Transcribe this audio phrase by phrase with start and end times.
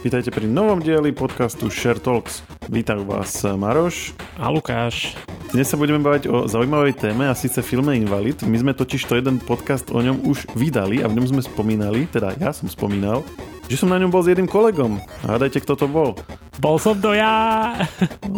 [0.00, 2.40] Vítajte pri novom dieli podcastu Share Talks.
[2.72, 5.12] Vítajú vás Maroš a Lukáš.
[5.52, 8.40] Dnes sa budeme baviť o zaujímavej téme a síce filme Invalid.
[8.48, 12.08] My sme totiž to jeden podcast o ňom už vydali a v ňom sme spomínali,
[12.08, 13.20] teda ja som spomínal,
[13.68, 15.04] že som na ňom bol s jedným kolegom.
[15.20, 16.16] Hádajte, kto to bol.
[16.56, 17.76] Bol som to ja!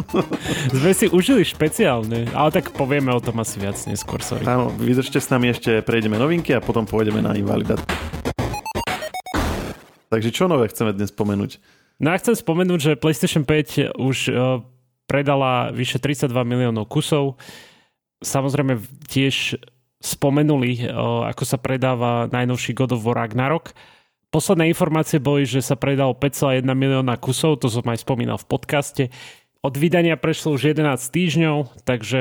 [0.82, 4.18] sme si užili špeciálne, ale tak povieme o tom asi viac neskôr.
[4.18, 4.42] Sorry.
[4.50, 7.78] Áno, vydržte s nami ešte, prejdeme novinky a potom pôjdeme na Invalida.
[10.12, 11.56] Takže čo nové chceme dnes spomenúť?
[11.96, 14.60] No ja chcem spomenúť, že PlayStation 5 už uh,
[15.08, 17.40] predala vyše 32 miliónov kusov.
[18.20, 18.76] Samozrejme
[19.08, 19.56] tiež
[20.04, 23.72] spomenuli, uh, ako sa predáva najnovší God of War Ragnarok.
[24.28, 29.04] Posledné informácie boli, že sa predalo 5,1 milióna kusov, to som aj spomínal v podcaste.
[29.64, 32.20] Od vydania prešlo už 11 týždňov, takže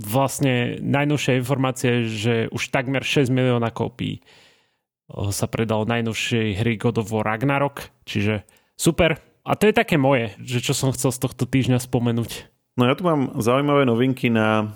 [0.00, 4.24] vlastne najnovšia informácia je, že už takmer 6 milióna kópií
[5.30, 8.42] sa predal najnovšej hry God of War Ragnarok, čiže
[8.74, 9.22] super.
[9.44, 12.48] A to je také moje, že čo som chcel z tohto týždňa spomenúť.
[12.74, 14.74] No ja tu mám zaujímavé novinky na,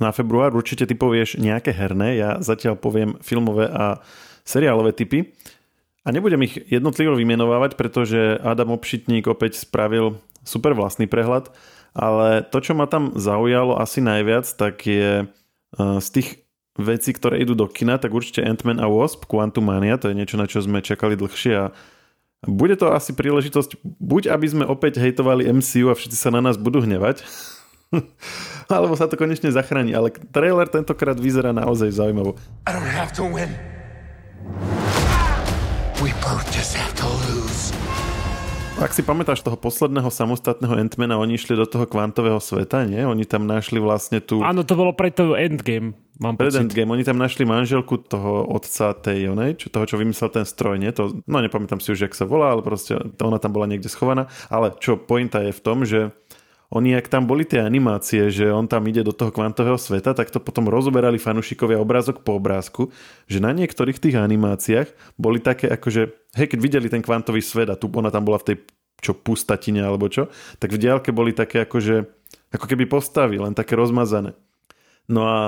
[0.00, 4.00] na február, určite ty povieš nejaké herné, ja zatiaľ poviem filmové a
[4.46, 5.34] seriálové typy.
[6.04, 11.48] A nebudem ich jednotlivo vymenovávať, pretože Adam Obšitník opäť spravil super vlastný prehľad,
[11.96, 15.24] ale to, čo ma tam zaujalo asi najviac, tak je
[15.74, 16.43] z tých
[16.74, 20.34] veci, ktoré idú do kina, tak určite Ant-Man a Wasp, Quantum Mania, to je niečo,
[20.34, 21.66] na čo sme čakali dlhšie a
[22.44, 26.60] bude to asi príležitosť, buď aby sme opäť hejtovali MCU a všetci sa na nás
[26.60, 27.24] budú hnevať,
[28.74, 32.36] alebo sa to konečne zachráni, ale trailer tentokrát vyzerá naozaj zaujímavo.
[32.68, 33.48] I don't have to win.
[36.02, 37.43] We both just have to lose.
[38.74, 43.06] Ak si pamätáš toho posledného samostatného Endmana, oni išli do toho kvantového sveta, nie?
[43.06, 44.42] Oni tam našli vlastne tú...
[44.42, 46.66] Áno, to bolo pre to Endgame, mám pred pocit.
[46.66, 46.90] Endgame.
[46.90, 50.90] Oni tam našli manželku toho otca tej, onej, čo, toho, čo vymyslel ten stroj, nie?
[50.90, 54.26] To, no nepamätám si už, jak sa volá, ale proste ona tam bola niekde schovaná.
[54.50, 56.10] Ale čo pointa je v tom, že
[56.74, 60.34] oni, ak tam boli tie animácie, že on tam ide do toho kvantového sveta, tak
[60.34, 62.90] to potom rozoberali fanúšikovia obrázok po obrázku,
[63.30, 67.78] že na niektorých tých animáciách boli také akože hej, keď videli ten kvantový svet a
[67.78, 68.56] tu ona tam bola v tej
[68.98, 72.08] čo pustatine alebo čo, tak v diálke boli také akože,
[72.50, 74.34] ako keby postavy, len také rozmazané.
[75.04, 75.38] No a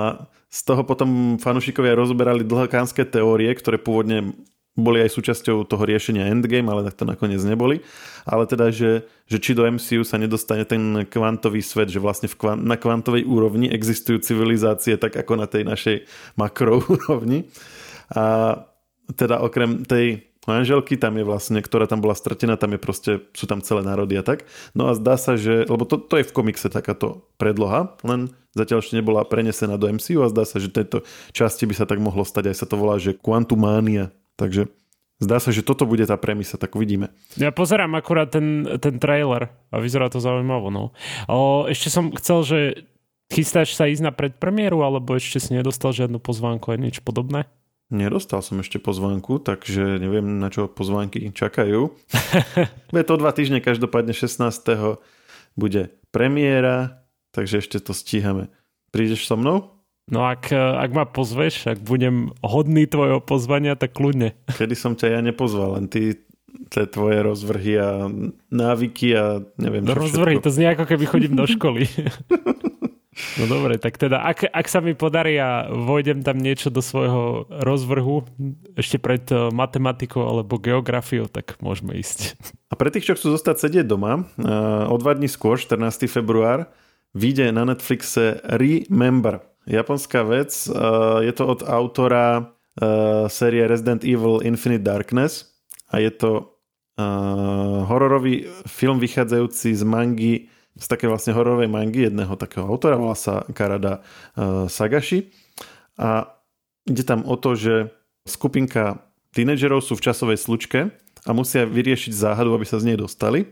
[0.47, 4.37] z toho potom fanúšikovia rozoberali dlhokánske teórie, ktoré pôvodne
[4.77, 7.81] boli aj súčasťou toho riešenia Endgame, ale tak to nakoniec neboli.
[8.29, 12.37] Ale teda, že, že či do MCU sa nedostane ten kvantový svet, že vlastne v
[12.37, 16.05] kvant, na kvantovej úrovni existujú civilizácie tak ako na tej našej
[16.37, 17.49] makro úrovni.
[18.13, 18.55] A
[19.17, 23.45] teda okrem tej manželky, tam je vlastne, ktorá tam bola stratená, tam je proste, sú
[23.45, 24.47] tam celé národy a tak.
[24.71, 28.79] No a zdá sa, že, lebo to, to je v komikse takáto predloha, len zatiaľ
[28.79, 31.03] ešte nebola prenesená do MCU a zdá sa, že tejto
[31.35, 34.15] časti by sa tak mohlo stať, aj sa to volá, že Quantumania.
[34.37, 34.69] Takže
[35.17, 37.09] zdá sa, že toto bude tá premisa, tak uvidíme.
[37.35, 40.69] Ja pozerám akurát ten, ten trailer a vyzerá to zaujímavo.
[40.69, 40.83] No.
[41.25, 42.59] O, ešte som chcel, že
[43.33, 47.49] chystáš sa ísť na predpremiéru, alebo ešte si nedostal žiadnu pozvánku a niečo podobné?
[47.87, 51.87] Nedostal som ešte pozvánku, takže neviem, na čo pozvánky čakajú.
[52.91, 54.43] Bude to dva týždne, každopádne 16.
[55.55, 58.51] bude premiéra, takže ešte to stíhame.
[58.91, 59.76] Prídeš so mnou?
[60.07, 64.39] No ak, ak ma pozveš, ak budem hodný tvojho pozvania, tak kľudne.
[64.55, 66.15] Kedy som ťa ja nepozval, len ty
[66.71, 67.89] tie tvoje rozvrhy a
[68.49, 70.45] návyky a neviem čo Rozvrhy, všetko.
[70.47, 71.85] to znie ako keby chodím do školy.
[73.41, 77.49] No dobre, tak teda ak, ak sa mi podarí a vojdem tam niečo do svojho
[77.49, 78.29] rozvrhu
[78.77, 82.37] ešte pred eh, matematikou alebo geografiou, tak môžeme ísť.
[82.69, 86.05] A pre tých, čo chcú zostať sedieť doma, eh, o dva dní skôr, 14.
[86.05, 86.69] február,
[87.17, 89.41] vyjde na Netflixe Remember.
[89.67, 90.73] Japonská vec, eh,
[91.27, 92.53] je to od autora
[93.25, 95.49] série Resident Evil Infinite Darkness
[95.89, 96.61] a je to
[97.89, 100.45] hororový film vychádzajúci z mangy
[100.77, 104.05] z také vlastne hororovej mangy jedného takého autora, volá sa Karada
[104.69, 105.33] Sagashi
[105.97, 106.37] a
[106.85, 107.89] ide tam o to, že
[108.29, 109.01] skupinka
[109.33, 110.93] tínedžerov sú v časovej slučke
[111.25, 113.49] a musia vyriešiť záhadu, aby sa z nej dostali.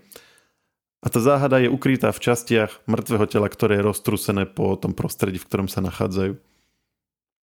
[1.03, 5.37] A tá záhada je ukrytá v častiach mŕtvého tela, ktoré je roztrusené po tom prostredí,
[5.37, 6.39] v ktorom sa nachádzajú.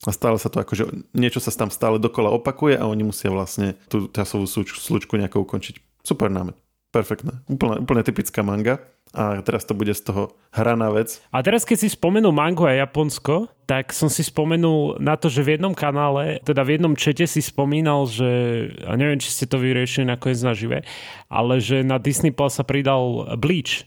[0.02, 3.78] A stále sa to akože, niečo sa tam stále dokola opakuje a oni musia vlastne
[3.86, 6.02] tú časovú slučku nejako ukončiť.
[6.02, 6.58] Super námet.
[6.92, 7.40] Perfektné.
[7.48, 8.84] Úplne, úplne typická manga.
[9.12, 11.20] A teraz to bude z toho hraná vec.
[11.36, 15.44] A teraz keď si spomenul mango a Japonsko, tak som si spomenul na to, že
[15.44, 19.60] v jednom kanále, teda v jednom čete si spomínal, že, a neviem, či ste to
[19.60, 20.88] vyriešili nakoniec na živé,
[21.28, 23.84] ale že na Disney Plus sa pridal Bleach.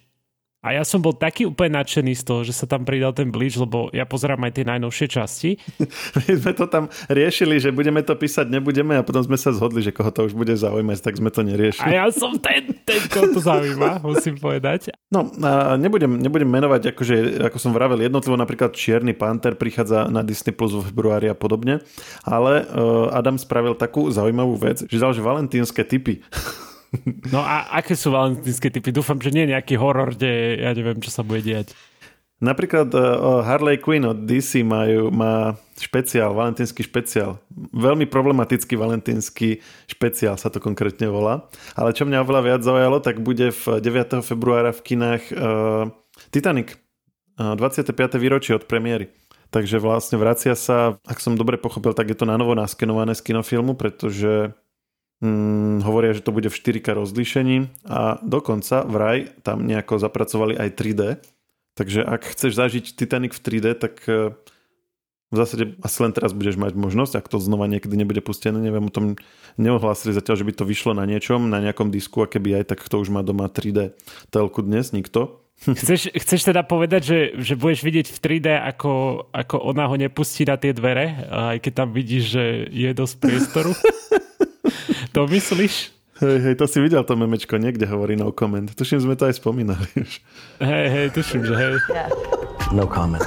[0.64, 3.60] A ja som bol taký úplne nadšený z toho, že sa tam pridal ten Bleach,
[3.60, 5.50] lebo ja pozerám aj tie najnovšie časti.
[6.24, 9.84] My sme to tam riešili, že budeme to písať, nebudeme a potom sme sa zhodli,
[9.84, 11.84] že koho to už bude zaujímať, tak sme to neriešili.
[11.84, 14.96] A ja som ten, ten koho to zaujíma, musím povedať.
[15.12, 20.24] No, a nebudem, nebudem menovať, akože, ako som vravel, jednotlivo napríklad Čierny Panther prichádza na
[20.24, 21.84] Disney Plus v februári a podobne,
[22.24, 26.24] ale uh, Adam spravil takú zaujímavú vec, že dal, že valentínske typy.
[27.34, 28.94] No a aké sú valentínske typy?
[28.94, 31.72] Dúfam, že nie je nejaký horor, kde ja neviem, čo sa bude diať.
[32.42, 37.40] Napríklad uh, Harley Quinn od DC majú, má špeciál, valentínsky špeciál.
[37.72, 41.48] Veľmi problematický valentínsky špeciál sa to konkrétne volá.
[41.78, 44.20] Ale čo mňa oveľa viac zaujalo, tak bude v 9.
[44.20, 45.88] februára v kinách uh,
[46.34, 46.76] Titanic.
[47.40, 47.94] Uh, 25.
[48.20, 49.08] výročie od premiéry.
[49.54, 53.30] Takže vlastne vracia sa, ak som dobre pochopil, tak je to na novo naskenované z
[53.30, 54.50] kinofilmu, pretože
[55.22, 60.68] Hmm, hovoria, že to bude v 4K rozlíšení a dokonca vraj tam nejako zapracovali aj
[60.74, 61.02] 3D.
[61.74, 64.34] Takže ak chceš zažiť Titanic v 3D, tak e,
[65.34, 68.86] v zásade asi len teraz budeš mať možnosť, ak to znova niekedy nebude pustené, neviem,
[68.86, 69.18] o tom
[69.58, 72.86] neohlásili zatiaľ, že by to vyšlo na niečom, na nejakom disku a keby aj, tak
[72.86, 73.98] to už má doma 3D
[74.30, 75.42] telku dnes, nikto.
[75.78, 78.92] Chceš, chceš teda povedať, že, že budeš vidieť v 3D, ako,
[79.30, 82.44] ako ona ho nepustí na tie dvere, aj keď tam vidíš, že
[82.74, 83.70] je dosť priestoru?
[85.14, 85.94] To myslíš?
[86.20, 88.66] Hej, hej, to si videl to memečko, niekde hovorí no comment.
[88.66, 89.86] Tuším, sme to aj spomínali.
[90.58, 91.74] Hej, hej, tuším, že hej.
[91.90, 92.10] Yeah.
[92.74, 93.22] No comment.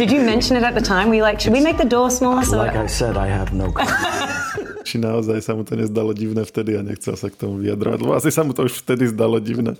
[0.00, 1.12] Did you mention it at the time?
[1.12, 2.44] We like, should we make the door smaller?
[2.44, 4.68] So like I said, I have no comment.
[4.82, 8.12] či naozaj sa mu to nezdalo divné vtedy a nechcel sa k tomu vyjadrovať, lebo
[8.12, 9.78] asi sa mu to už vtedy zdalo divné.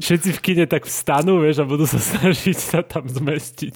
[0.00, 3.74] Všetci v kine tak vstanú, vieš, a budú sa snažiť sa tam zmestiť.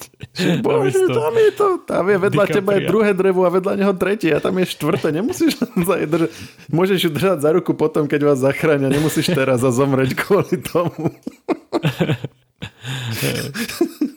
[0.65, 2.59] Bože, tam je to, tam je vedľa DiCaprio.
[2.59, 6.29] teba je druhé drevo a vedľa neho tretie a tam je štvrté, nemusíš za držať.
[6.73, 11.13] Môžeš ju držať za ruku potom, keď vás zachránia, nemusíš teraz a zomreť kvôli tomu.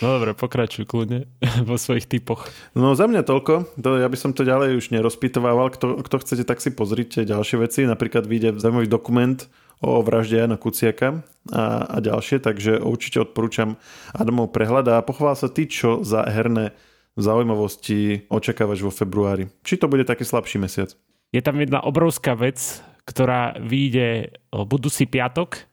[0.00, 1.28] No dobre, pokračuj kľudne
[1.68, 2.48] vo svojich typoch.
[2.72, 3.76] No za mňa toľko.
[3.76, 5.72] To, ja by som to ďalej už nerozpitovával.
[5.72, 7.80] Kto, kto chcete, tak si pozrite ďalšie veci.
[7.84, 9.36] Napríklad vyjde zaujímavý dokument
[9.84, 11.20] o vražde Jana Kuciaka
[11.52, 13.76] a, a ďalšie, takže určite odporúčam
[14.16, 16.72] Adamov prehľad a pochvál sa ty, čo za herné
[17.16, 19.52] zaujímavosti očakávaš vo februári.
[19.64, 20.96] Či to bude taký slabší mesiac?
[21.32, 25.68] Je tam jedna obrovská vec, ktorá vyjde budúci piatok,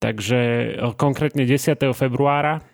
[0.00, 0.40] takže
[0.96, 1.76] konkrétne 10.
[1.92, 2.64] februára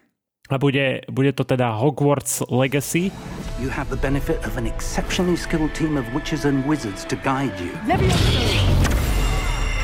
[0.51, 3.13] a bude, bude to teda Hogwarts Legacy.
[3.61, 7.55] You have the benefit of an exceptionally skilled team of witches and wizards to guide
[7.63, 7.71] you.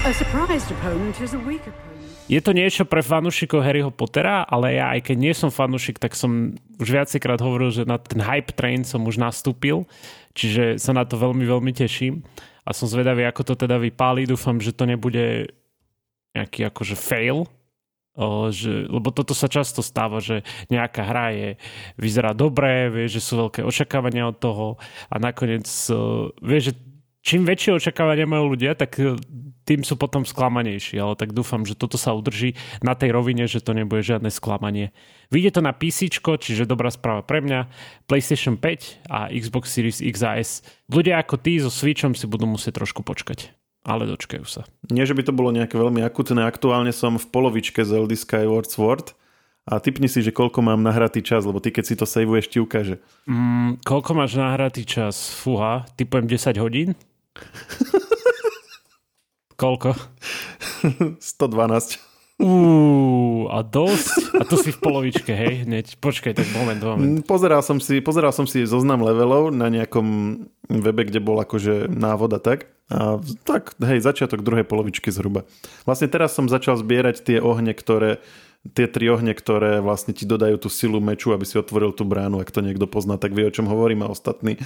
[0.07, 1.87] A surprised opponent is a weak opponent.
[2.29, 6.13] Je to niečo pre fanúšikov Harryho Pottera, ale ja aj keď nie som fanúšik, tak
[6.13, 9.89] som už viacejkrát hovoril, že na ten hype train som už nastúpil,
[10.37, 12.21] čiže sa na to veľmi, veľmi teším
[12.69, 14.29] a som zvedavý, ako to teda vypáli.
[14.29, 15.57] Dúfam, že to nebude
[16.37, 17.49] nejaký akože fail,
[18.50, 21.50] že, lebo toto sa často stáva, že nejaká hra je,
[21.94, 24.67] vyzerá dobre, vie, že sú veľké očakávania od toho
[25.06, 25.67] a nakoniec
[26.43, 26.73] vie, že
[27.29, 29.19] čím väčšie očakávania majú ľudia, tak e,
[29.69, 30.97] tým sú potom sklamanejší.
[30.97, 34.97] Ale tak dúfam, že toto sa udrží na tej rovine, že to nebude žiadne sklamanie.
[35.29, 37.69] Vyjde to na PC, čiže dobrá správa pre mňa,
[38.09, 40.64] PlayStation 5 a Xbox Series X a S.
[40.88, 43.58] Ľudia ako tí so Switchom si budú musieť trošku počkať
[43.88, 44.69] ale dočkajú sa.
[44.93, 46.44] Nie, že by to bolo nejaké veľmi akutné.
[46.44, 49.17] Aktuálne som v polovičke Zelda Skyward Sword
[49.64, 52.61] a typni si, že koľko mám nahratý čas, lebo ty keď si to saveuješ, ti
[52.61, 53.00] ukáže.
[53.25, 55.32] Mm, koľko máš nahratý čas?
[55.32, 56.92] Fúha, typujem 10 hodín?
[59.61, 59.97] koľko?
[61.16, 61.97] 112.
[62.38, 64.38] Uuu, a dosť?
[64.38, 65.66] A to si v polovičke, hej?
[65.66, 65.99] Hneď.
[65.99, 67.18] Počkaj, tak moment, moment.
[67.18, 70.07] Mm, pozeral som si, pozeral som si zoznam levelov na nejakom
[70.71, 72.71] webe, kde bol akože návod a tak.
[72.95, 75.50] A tak, hej, začiatok druhej polovičky zhruba.
[75.83, 78.23] Vlastne teraz som začal zbierať tie ohne, ktoré
[78.71, 82.38] tie tri ohne, ktoré vlastne ti dodajú tú silu meču, aby si otvoril tú bránu.
[82.38, 84.62] Ak to niekto pozná, tak vie, o čom hovorím a ostatní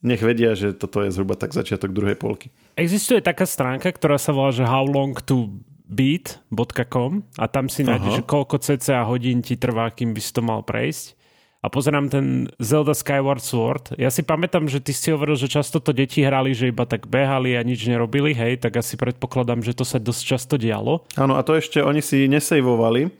[0.00, 2.48] nech vedia, že toto je zhruba tak začiatok druhej polky.
[2.80, 8.22] Existuje taká stránka, ktorá sa volá, že How long to beat.com a tam si nájdeš,
[8.22, 11.18] že koľko cca hodín ti trvá, kým by si to mal prejsť.
[11.60, 13.92] A pozerám ten Zelda Skyward Sword.
[14.00, 17.04] Ja si pamätám, že ty si hovoril, že často to deti hrali, že iba tak
[17.04, 21.04] behali a nič nerobili, hej, tak asi predpokladám, že to sa dosť často dialo.
[21.20, 23.12] Áno, a to ešte oni si nesejvovali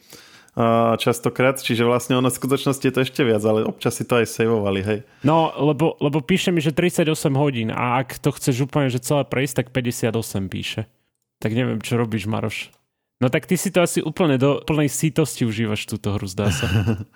[0.98, 4.26] častokrát, čiže vlastne ono v skutočnosti je to ešte viac, ale občas si to aj
[4.26, 4.98] sejvovali, hej.
[5.22, 7.06] No, lebo, lebo píše mi, že 38
[7.38, 10.90] hodín a ak to chceš úplne, že celé prejsť, tak 58 píše.
[11.40, 12.68] Tak neviem, čo robíš, Maroš.
[13.20, 16.68] No tak ty si to asi úplne do plnej sítosti užívaš túto hru, zdá sa.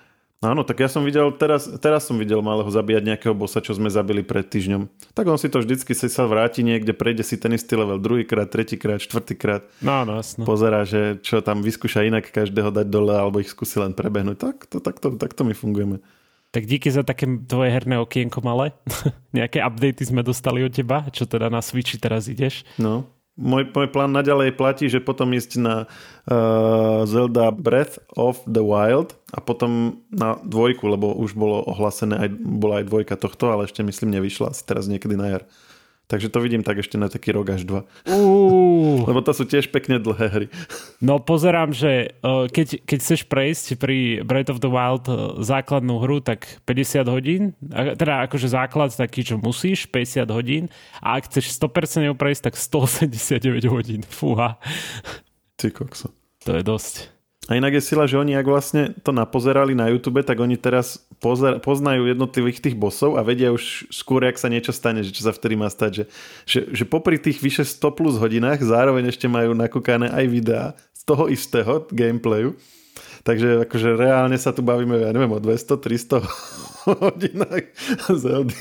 [0.45, 3.89] Áno, tak ja som videl, teraz, teraz som videl malého zabíjať nejakého bossa, čo sme
[3.89, 4.93] zabili pred týždňom.
[5.17, 8.53] Tak on si to vždycky si sa vráti niekde, prejde si ten istý level druhýkrát,
[8.53, 9.65] tretíkrát, štvrtýkrát.
[9.81, 10.45] No, no, jasno.
[10.45, 14.37] Pozerá, že čo tam vyskúša inak každého dať dole, alebo ich skúsi len prebehnúť.
[14.37, 16.05] Tak to, tak to, tak to my fungujeme.
[16.53, 18.77] Tak díky za také tvoje herné okienko malé.
[19.39, 22.69] Nejaké updaty sme dostali od teba, čo teda na Switchi teraz ideš.
[22.77, 28.63] No, môj, môj plán naďalej platí, že potom ísť na uh, Zelda Breath of the
[28.63, 33.67] Wild a potom na dvojku, lebo už bolo ohlasené, aj, bola aj dvojka tohto, ale
[33.67, 35.43] ešte myslím nevyšla, teraz niekedy na jar.
[36.05, 37.81] Takže to vidím tak ešte na taký rok až dva.
[38.05, 39.05] Uh.
[39.09, 40.47] Lebo to sú tiež pekne dlhé hry.
[41.01, 46.05] No pozerám, že uh, keď, keď chceš prejsť pri Breath of the Wild uh, základnú
[46.05, 47.43] hru, tak 50 hodín.
[47.97, 50.69] Teda akože základ taký, čo musíš, 50 hodín.
[51.01, 54.05] A ak chceš 100% prejsť, tak 189 hodín.
[54.05, 54.61] Fúha.
[55.57, 56.13] Ty kokso.
[56.45, 57.14] To je dosť.
[57.45, 61.05] A inak je sila, že oni ak vlastne to napozerali na YouTube, tak oni teraz
[61.21, 65.29] pozer- poznajú jednotlivých tých bosov a vedia už skôr, ak sa niečo stane, že čo
[65.29, 65.93] sa vtedy má stať.
[65.93, 66.05] Že,
[66.49, 71.03] že, že popri tých vyše 100 plus hodinách zároveň ešte majú nakúkané aj videá z
[71.05, 72.57] toho istého gameplayu.
[73.25, 76.25] Takže akože reálne sa tu bavíme, ja neviem, o 200-300
[77.05, 77.65] hodinách
[78.09, 78.57] Zeldy.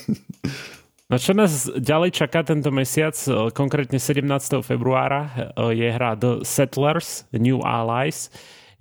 [1.08, 3.16] No čo nás ďalej čaká tento mesiac,
[3.56, 4.28] konkrétne 17.
[4.64, 8.32] februára, je hra The Settlers New Allies.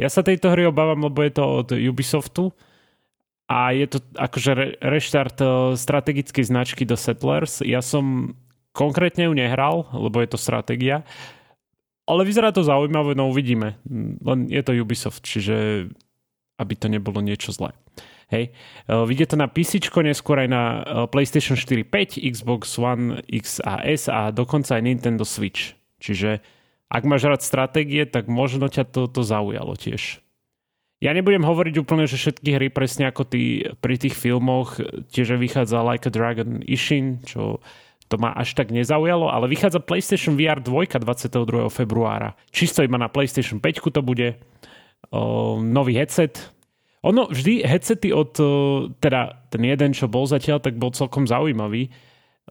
[0.03, 2.51] Ja sa tejto hry obávam, lebo je to od Ubisoftu
[3.47, 5.47] a je to akože re- reštart e,
[5.79, 7.63] strategickej značky do Settlers.
[7.63, 8.35] Ja som
[8.75, 11.07] konkrétne ju nehral, lebo je to stratégia.
[12.03, 13.79] Ale vyzerá to zaujímavé, no uvidíme.
[14.27, 15.87] Len je to Ubisoft, čiže
[16.59, 17.71] aby to nebolo niečo zlé.
[18.33, 18.57] Hej.
[18.89, 23.85] Vidie to na PC, neskôr aj na uh, PlayStation 4, 5, Xbox One X a
[23.85, 25.77] S a dokonca aj Nintendo Switch.
[26.01, 26.41] Čiže
[26.93, 30.21] ak máš rád stratégie, tak možno ťa toto zaujalo tiež.
[31.03, 34.79] Ja nebudem hovoriť úplne, že všetky hry presne ako ty pri tých filmoch,
[35.11, 37.59] tiež vychádza Like a Dragon Ishin, čo
[38.07, 41.73] to ma až tak nezaujalo, ale vychádza PlayStation VR 2 22.
[41.73, 42.37] februára.
[42.53, 44.37] Čisto iba na PlayStation 5 to bude.
[45.11, 46.39] O, nový headset.
[47.03, 48.39] Ono vždy headsety od,
[49.03, 51.91] teda ten jeden, čo bol zatiaľ, tak bol celkom zaujímavý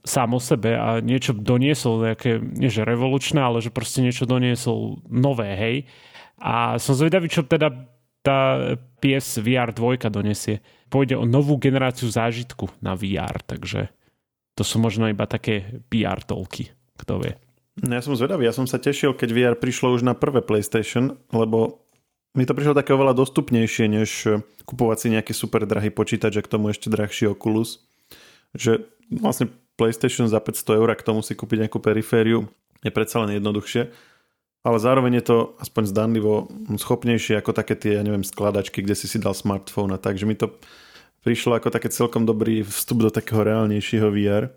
[0.01, 5.03] sám o sebe a niečo doniesol, nejaké, nie že revolučné, ale že proste niečo doniesol
[5.11, 5.75] nové, hej.
[6.41, 7.69] A som zvedavý, čo teda
[8.21, 10.61] tá PS VR 2 donesie.
[10.89, 13.89] Pôjde o novú generáciu zážitku na VR, takže
[14.57, 17.33] to sú možno iba také PR tolky, kto vie.
[17.81, 21.17] No ja som zvedavý, ja som sa tešil, keď VR prišlo už na prvé PlayStation,
[21.31, 21.81] lebo
[22.35, 24.09] mi to prišlo také oveľa dostupnejšie, než
[24.67, 27.83] kupovať si nejaký super drahý počítač a k tomu ešte drahší Oculus.
[28.51, 32.45] Že vlastne PlayStation za 500 eur, k tomu si kúpiť nejakú perifériu,
[32.85, 33.89] je predsa len jednoduchšie.
[34.61, 36.45] Ale zároveň je to aspoň zdanlivo
[36.77, 40.29] schopnejšie ako také tie, ja neviem, skladačky, kde si si dal smartfón a tak, že
[40.29, 40.53] mi to
[41.25, 44.53] prišlo ako také celkom dobrý vstup do takého reálnejšieho VR.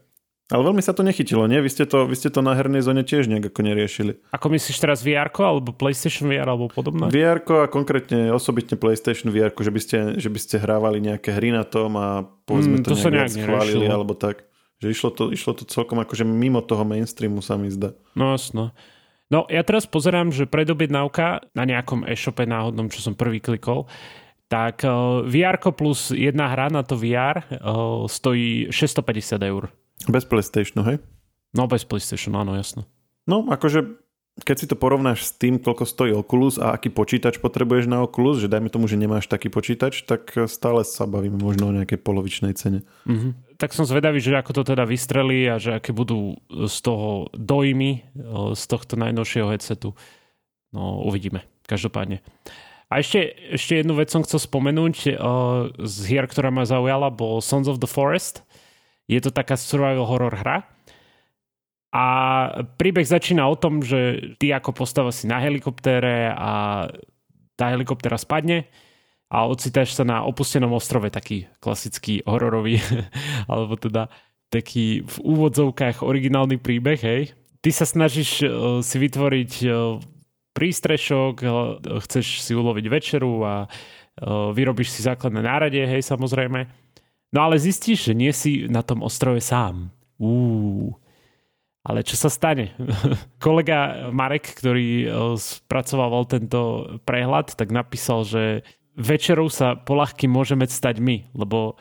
[0.52, 1.56] Ale veľmi sa to nechytilo, nie?
[1.56, 4.12] Vy ste to, vy ste to na hernej zóne tiež nejak ako neriešili.
[4.28, 7.08] Ako myslíš teraz VR alebo PlayStation VR alebo podobné?
[7.08, 11.48] VR a konkrétne osobitne PlayStation VR, že by ste, že by ste hrávali nejaké hry
[11.48, 14.44] na tom a povedzme mm, to, to nejak, nejak schválili alebo tak.
[14.84, 17.96] Že išlo to, išlo to celkom akože mimo toho mainstreamu sa mi zdá.
[18.12, 18.76] No jasno.
[19.32, 23.88] No ja teraz pozerám, že predobjednávka na nejakom e-shope náhodnom, čo som prvý klikol,
[24.52, 29.72] tak uh, eh, VR plus jedna hra na to VR uh, stojí 650 eur.
[30.04, 30.96] Bez PlayStationu, hej?
[31.56, 32.84] No bez PlayStationu, áno, jasno.
[33.24, 34.04] No akože
[34.42, 38.42] keď si to porovnáš s tým, koľko stojí Oculus a aký počítač potrebuješ na Oculus,
[38.42, 42.50] že dajme tomu, že nemáš taký počítač, tak stále sa bavíme možno o nejakej polovičnej
[42.58, 42.82] cene.
[43.06, 43.30] Mm-hmm.
[43.54, 48.02] Tak som zvedavý, že ako to teda vystrelí a že aké budú z toho dojmy
[48.52, 49.94] z tohto najnovšieho headsetu.
[50.74, 52.18] No uvidíme, každopádne.
[52.90, 55.18] A ešte, ešte jednu vec som chcel spomenúť
[55.78, 58.42] z hier, ktorá ma zaujala, bol Sons of the Forest.
[59.06, 60.66] Je to taká survival horror hra
[61.94, 62.04] a
[62.74, 66.86] príbeh začína o tom, že ty ako postava si na helikoptére a
[67.54, 68.66] tá helikoptéra spadne
[69.34, 72.78] a ocitáš sa na opustenom ostrove, taký klasický hororový,
[73.50, 74.06] alebo teda
[74.46, 77.22] taký v úvodzovkách originálny príbeh, hej.
[77.58, 79.98] Ty sa snažíš uh, si vytvoriť uh,
[80.54, 81.50] prístrešok, uh,
[82.06, 83.54] chceš si uloviť večeru a
[84.54, 86.70] vyrobíš si základné nárade, hej, samozrejme.
[87.34, 89.90] No ale zistíš, že nie si na tom ostrove sám.
[90.22, 90.94] Uú.
[91.82, 92.78] Ale čo sa stane?
[93.44, 98.62] Kolega Marek, ktorý e, spracoval tento prehľad, tak napísal, že
[98.94, 101.74] večerou sa polahky môžeme stať my, lebo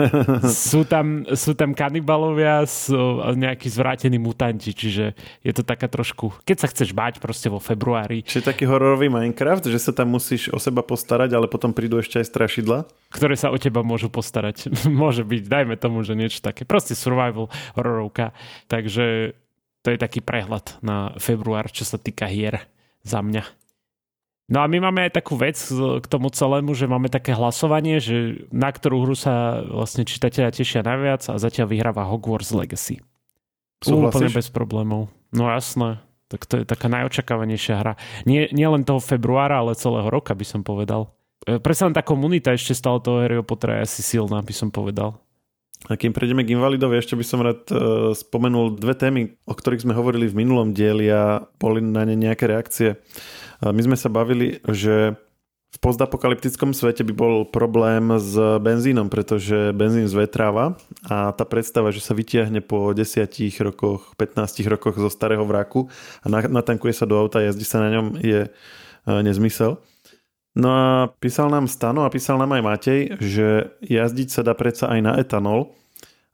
[0.46, 6.56] sú tam, sú tam kanibalovia, sú nejakí zvrátení mutanti, čiže je to taká trošku, keď
[6.62, 8.22] sa chceš báť proste vo februári.
[8.22, 12.22] Čiže taký hororový Minecraft, že sa tam musíš o seba postarať, ale potom prídu ešte
[12.22, 12.78] aj strašidla?
[13.10, 14.70] Ktoré sa o teba môžu postarať.
[14.86, 16.62] Môže byť, dajme tomu, že niečo také.
[16.62, 18.30] Proste survival hororovka.
[18.70, 19.34] Takže
[19.82, 22.62] to je taký prehľad na február, čo sa týka hier
[23.02, 23.59] za mňa.
[24.50, 28.50] No a my máme aj takú vec k tomu celému, že máme také hlasovanie, že
[28.50, 32.98] na ktorú hru sa vlastne čitatelia tešia najviac a zatiaľ vyhráva Hogwarts Legacy.
[33.78, 34.10] Súhlasíš?
[34.10, 35.06] Úplne bez problémov.
[35.30, 36.02] No jasné.
[36.26, 37.94] Tak to je taká najočakávanejšia hra.
[38.26, 41.14] Nie, nie len toho februára, ale celého roka by som povedal.
[41.46, 44.74] E, Presa len tá komunita ešte stále toho Harry Pottera je asi silná, by som
[44.74, 45.22] povedal.
[45.88, 49.88] A kým prejdeme k invalidovi, ešte by som rád uh, spomenul dve témy, o ktorých
[49.88, 53.00] sme hovorili v minulom dieli a boli na ne nejaké reakcie.
[53.60, 55.20] My sme sa bavili, že
[55.70, 60.74] v postapokalyptickom svete by bol problém s benzínom, pretože benzín zvetráva
[61.06, 63.30] a tá predstava, že sa vytiahne po 10
[63.62, 65.86] rokoch, 15 rokoch zo starého vraku
[66.26, 68.50] a natankuje sa do auta a jazdí sa na ňom je e,
[69.06, 69.78] nezmysel.
[70.58, 70.86] No a
[71.22, 75.12] písal nám Stano a písal nám aj Matej, že jazdiť sa dá predsa aj na
[75.22, 75.70] etanol,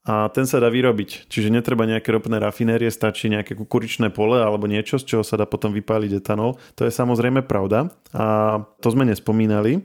[0.06, 1.26] a ten sa dá vyrobiť.
[1.26, 5.50] Čiže netreba nejaké ropné rafinérie, stačí nejaké kukuričné pole alebo niečo, z čoho sa dá
[5.50, 6.54] potom vypáliť etanol.
[6.78, 9.82] To je samozrejme pravda a to sme nespomínali.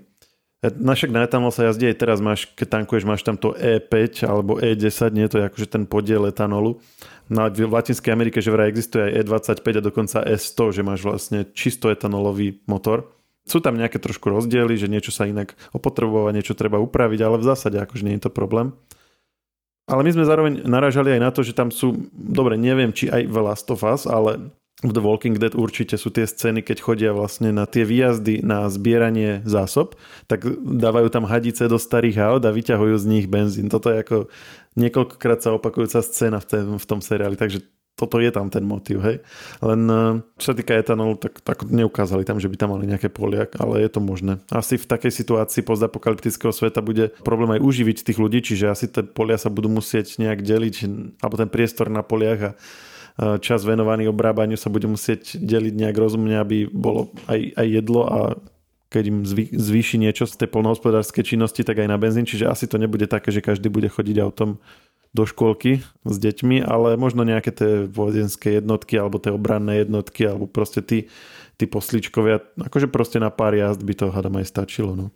[0.61, 4.61] Našak na etanol sa jazdí aj teraz, máš, keď tankuješ, máš tam to E5 alebo
[4.61, 6.77] E10, nie to je akože ten podiel etanolu.
[7.33, 11.49] No v Latinskej Amerike, že vraj existuje aj E25 a dokonca E100, že máš vlastne
[11.57, 13.09] čisto etanolový motor.
[13.49, 17.47] Sú tam nejaké trošku rozdiely, že niečo sa inak opotrebovať, niečo treba upraviť, ale v
[17.49, 18.77] zásade akože nie je to problém.
[19.89, 23.27] Ale my sme zároveň naražali aj na to, že tam sú, dobre, neviem, či aj
[23.27, 27.11] v Last of Us, ale v The Walking Dead určite sú tie scény, keď chodia
[27.13, 29.93] vlastne na tie výjazdy na zbieranie zásob,
[30.25, 33.69] tak dávajú tam hadice do starých aut a vyťahujú z nich benzín.
[33.69, 34.17] Toto je ako
[34.73, 37.61] niekoľkokrát sa opakujúca scéna v, ten, v tom seriáli, takže
[38.01, 39.22] toto je tam ten motiv, hej.
[39.62, 43.13] Len eh, čo sa týka etanolu, tak, tak neukázali tam, že by tam mali nejaké
[43.13, 44.41] polia, ale je to možné.
[44.50, 49.05] Asi v takej situácii postapokalyptického sveta bude problém aj uživiť tých ľudí, čiže asi tie
[49.05, 50.75] polia sa budú musieť nejak deliť,
[51.22, 55.98] alebo ten priestor na poliach a eh, čas venovaný obrábaniu sa bude musieť deliť nejak
[56.01, 58.20] rozumne, aby bolo aj, aj jedlo a
[58.91, 59.20] keď im
[59.55, 63.31] zvýši niečo z tej polnohospodárskej činnosti, tak aj na benzín, čiže asi to nebude také,
[63.31, 64.60] že každý bude chodiť autom
[65.11, 70.47] do škôlky s deťmi, ale možno nejaké tie vojenské jednotky alebo tie obranné jednotky alebo
[70.47, 71.11] proste tí,
[71.59, 74.95] tí posličkovia, akože proste na pár jazd by to hádam aj stačilo.
[74.95, 75.11] No.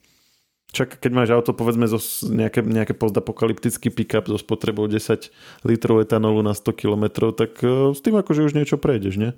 [0.75, 5.31] Čak keď máš auto povedzme zo nejaké, nejaké postapokalyptický pick-up so spotrebou 10
[5.63, 9.31] litrov etanolu na 100 km, tak e, s tým akože už niečo prejdeš, nie?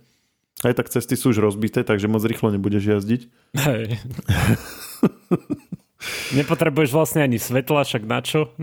[0.65, 3.21] Aj tak cesty sú už rozbité, takže moc rýchlo nebudeš jazdiť.
[3.61, 4.01] Hej.
[6.41, 8.57] Nepotrebuješ vlastne ani svetla, však na čo?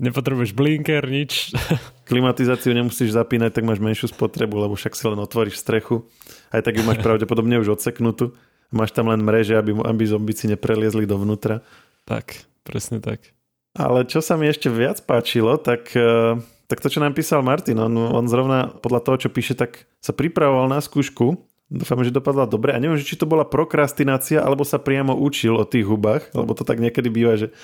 [0.00, 1.52] Nepotrebuješ blinker, nič.
[2.08, 6.08] Klimatizáciu nemusíš zapínať, tak máš menšiu spotrebu, lebo však si len otvoríš strechu.
[6.48, 8.32] Aj tak ju máš pravdepodobne už odseknutú.
[8.72, 11.60] Máš tam len mreže, aby, aby zombici nepreliezli dovnútra.
[12.08, 13.36] Tak, presne tak.
[13.76, 17.78] Ale čo sa mi ešte viac páčilo, tak, eh, tak to, čo nám písal Martin,
[17.78, 22.50] on, on zrovna podľa toho, čo píše, tak sa pripravoval na skúšku Dúfam, že dopadla
[22.50, 22.74] dobre.
[22.74, 26.66] A neviem, či to bola prokrastinácia, alebo sa priamo učil o tých hubách, lebo to
[26.66, 27.54] tak niekedy býva, že,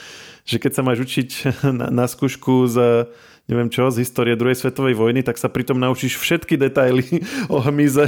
[0.46, 1.28] že keď sa máš učiť
[1.78, 3.10] na, na skúšku z,
[3.50, 7.02] neviem čo, z histórie druhej svetovej vojny, tak sa pritom naučíš všetky detaily
[7.52, 8.06] o hmyze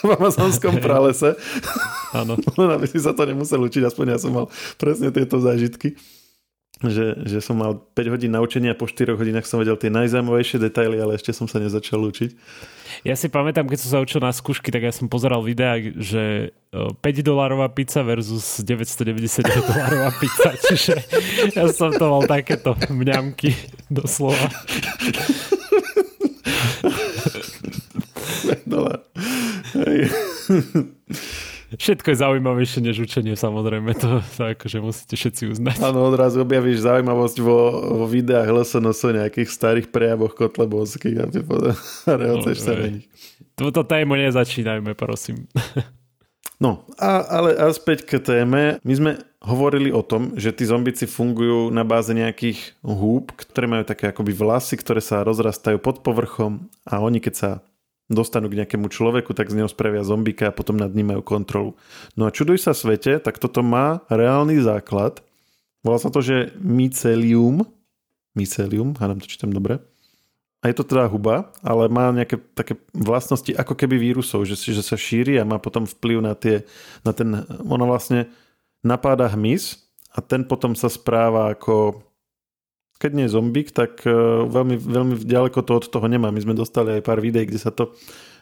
[0.00, 1.36] v amazonskom pralese.
[2.16, 2.40] Áno.
[2.80, 4.46] aby si sa to nemusel učiť, aspoň ja som mal
[4.80, 6.00] presne tieto zážitky.
[6.84, 10.60] Že, že som mal 5 hodín naučenia a po 4 hodinách som vedel tie najzaujímavejšie
[10.60, 12.30] detaily, ale ešte som sa nezačal učiť.
[13.02, 16.54] Ja si pamätám, keď som sa učil na skúšky, tak ja som pozeral videá, že
[16.70, 20.52] 5 dolárová pizza versus 999 dolárová pizza.
[20.54, 20.94] Čiže
[21.56, 23.56] ja som to mal takéto mňamky
[23.88, 24.48] doslova.
[28.68, 29.00] Dolár.
[31.78, 35.76] Všetko je zaujímavejšie než učenie, samozrejme, to, to akože musíte všetci uznať.
[35.82, 37.58] Áno, odrazu objavíš zaujímavosť vo,
[38.02, 41.40] vo videách LSNS nejakých starých prejavoch kotlebovských a ty
[42.20, 43.06] reholceš no, sa na nich.
[43.54, 45.46] Túto tému nezačínajme, prosím.
[46.62, 48.78] No, a, ale a späť k téme.
[48.86, 53.84] My sme hovorili o tom, že tí zombici fungujú na báze nejakých húb, ktoré majú
[53.84, 57.50] také akoby vlasy, ktoré sa rozrastajú pod povrchom a oni keď sa
[58.12, 61.70] dostanú k nejakému človeku, tak z neho spravia zombika a potom nad ním majú kontrolu.
[62.14, 65.24] No a čuduj sa svete, tak toto má reálny základ.
[65.80, 67.64] Volá sa to, že mycelium.
[68.36, 69.80] Mycelium, hádam to čítam dobre.
[70.64, 74.80] A je to teda huba, ale má nejaké také vlastnosti ako keby vírusov, že, že
[74.80, 76.64] sa šíri a má potom vplyv na tie,
[77.04, 78.32] na ten, ono vlastne
[78.80, 79.76] napáda hmyz
[80.16, 82.00] a ten potom sa správa ako
[83.04, 84.16] keď nie zombík, tak e,
[84.48, 86.32] veľmi, veľmi ďaleko to od toho nemá.
[86.32, 87.92] My sme dostali aj pár videí, kde sa to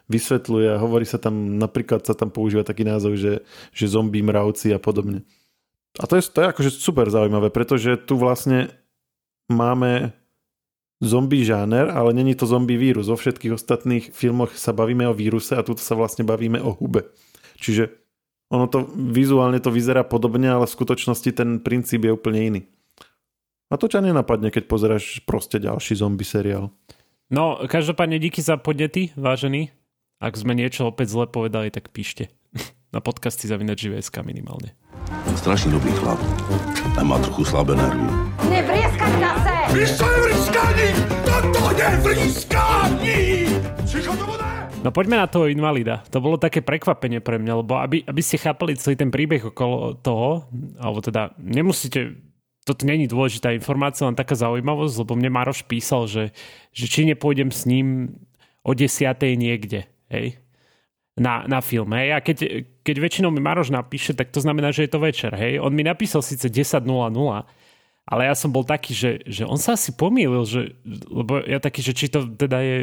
[0.07, 3.43] vysvetľuje a hovorí sa tam, napríklad sa tam používa taký názov, že,
[3.75, 5.27] že zombí mravci a podobne.
[5.99, 8.71] A to je, to je akože super zaujímavé, pretože tu vlastne
[9.51, 10.15] máme
[11.03, 13.11] zombie žáner, ale není to zombie vírus.
[13.11, 17.11] Vo všetkých ostatných filmoch sa bavíme o víruse a tu sa vlastne bavíme o hube.
[17.59, 17.91] Čiže
[18.55, 22.63] ono to vizuálne to vyzerá podobne, ale v skutočnosti ten princíp je úplne iný.
[23.73, 26.69] A to ťa nenapadne, keď pozeráš proste ďalší zombie seriál.
[27.33, 29.73] No, každopádne díky za podnety, vážení.
[30.21, 32.29] Ak sme niečo opäť zle povedali, tak píšte.
[32.95, 33.89] Na podcasty zavinač
[34.21, 34.77] minimálne.
[35.41, 36.21] Strašný dobrý chlap.
[36.93, 38.05] A má trochu slabé nervy.
[38.53, 39.55] Nevrieskať zase!
[39.73, 40.89] Ešte je vrýskaní!
[41.25, 42.33] Toto je bude?
[44.83, 46.05] No poďme na toho invalida.
[46.13, 49.97] To bolo také prekvapenie pre mňa, lebo aby, aby ste chápali celý ten príbeh okolo
[49.97, 52.19] toho, alebo teda nemusíte
[52.63, 56.31] toto není dôležitá informácia, len taká zaujímavosť, lebo mne Maroš písal, že,
[56.71, 58.19] že či nepôjdem s ním
[58.63, 60.39] o desiatej niekde, hej,
[61.19, 64.87] na, na film, hej, a keď, keď väčšinou mi Maroš napíše, tak to znamená, že
[64.87, 66.87] je to večer, hej, on mi napísal síce 10.00,
[68.03, 70.75] ale ja som bol taký, že, že on sa asi pomýlil, že,
[71.11, 72.79] lebo ja taký, že či to teda je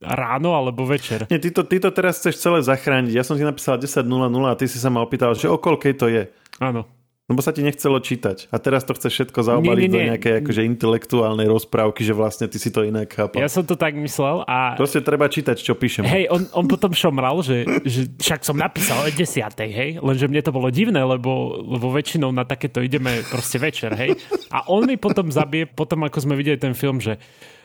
[0.00, 1.28] ráno alebo večer.
[1.28, 3.12] Nie, ty to, ty to teraz chceš celé zachrániť.
[3.12, 4.04] Ja som si napísal 10.00
[4.48, 6.28] a ty si sa ma opýtal, že o koľkej to je.
[6.60, 6.88] Áno.
[7.30, 8.50] Lebo sa ti nechcelo čítať.
[8.50, 9.94] A teraz to chceš všetko zaobaliť Nie, nie, nie.
[9.94, 13.38] do nejakej akože intelektuálnej rozprávky, že vlastne ty si to inak chápal.
[13.38, 14.74] Ja som to tak myslel a...
[14.74, 16.02] Proste treba čítať, čo píšem.
[16.02, 19.30] Hej, on, on potom šomral, že, že však som napísal o 10.
[19.62, 24.18] hej, lenže mne to bolo divné, lebo, lebo väčšinou na takéto ideme proste večer, hej.
[24.50, 27.14] A on mi potom zabije, potom ako sme videli ten film, že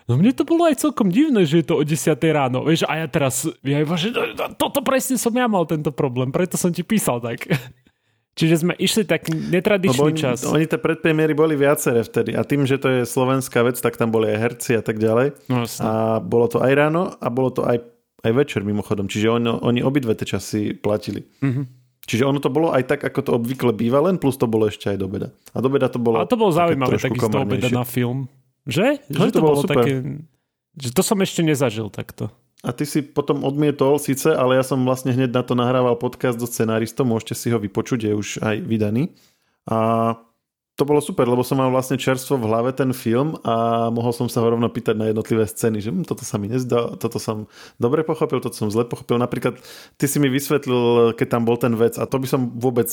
[0.05, 2.61] No mne to bolo aj celkom divné, že je to o 10 ráno.
[2.61, 4.13] Vieš, a ja teraz, ja iba, že
[4.53, 7.49] toto presne som ja mal tento problém, preto som ti písal tak.
[8.35, 10.43] Čiže sme išli tak netradičný oni, čas.
[10.43, 14.11] oni tie predpremiery boli viaceré vtedy a tým, že to je slovenská vec, tak tam
[14.11, 15.39] boli aj herci a tak ďalej.
[15.47, 17.79] No, a bolo to aj ráno a bolo to aj,
[18.27, 19.07] aj večer mimochodom.
[19.07, 21.23] Čiže oni, oni obidve tie časy platili.
[21.39, 21.65] Mm-hmm.
[22.05, 24.91] Čiže ono to bolo aj tak, ako to obvykle býva, len plus to bolo ešte
[24.91, 25.31] aj do beda.
[25.55, 28.27] A do beda to bolo A to bolo zaujímavé, takisto obeda na film.
[28.67, 28.99] Že?
[29.15, 29.79] No, že to bolo super.
[29.79, 29.91] také...
[30.75, 32.35] Že to som ešte nezažil takto.
[32.65, 36.41] A ty si potom odmietol síce, ale ja som vlastne hneď na to nahrával podcast
[36.41, 39.13] do scenáristov, môžete si ho vypočuť, je už aj vydaný.
[39.69, 39.77] A
[40.75, 44.27] to bolo super, lebo som mal vlastne čerstvo v hlave ten film a mohol som
[44.27, 47.47] sa ho rovno pýtať na jednotlivé scény, že hm, toto sa mi nezdá, toto som
[47.79, 49.15] dobre pochopil, toto som zle pochopil.
[49.15, 49.55] Napríklad
[49.95, 52.91] ty si mi vysvetlil, keď tam bol ten vec a to by som vôbec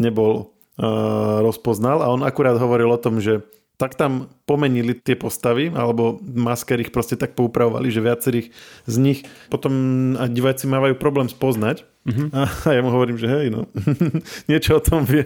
[0.00, 3.44] nebol uh, rozpoznal a on akurát hovoril o tom, že
[3.80, 8.52] tak tam pomenili tie postavy, alebo masker ich proste tak poupravovali, že viacerých
[8.84, 9.72] z nich potom
[10.20, 11.88] a diváci mávajú problém spoznať.
[12.04, 12.28] Uh-huh.
[12.68, 13.64] A ja mu hovorím, že hej, no,
[14.52, 15.24] niečo o tom viem.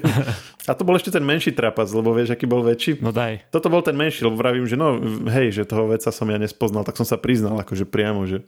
[0.71, 3.03] A to bol ešte ten menší trapas, lebo vieš, aký bol väčší.
[3.03, 3.43] No daj.
[3.51, 5.03] Toto bol ten menší, lebo vravím, že no,
[5.35, 8.47] hej, že toho veca som ja nespoznal, tak som sa priznal akože priamo, že,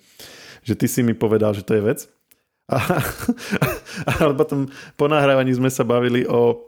[0.62, 2.06] že ty si mi povedal, že to je vec.
[2.70, 2.78] A,
[4.22, 6.62] ale potom po nahrávaní sme sa bavili o